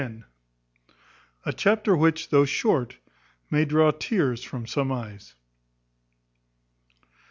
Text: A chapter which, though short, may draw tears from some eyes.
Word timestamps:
A 1.45 1.53
chapter 1.53 1.95
which, 1.95 2.29
though 2.29 2.45
short, 2.45 2.97
may 3.51 3.65
draw 3.65 3.91
tears 3.91 4.43
from 4.43 4.65
some 4.65 4.91
eyes. 4.91 5.35